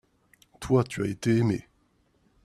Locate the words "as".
1.03-1.05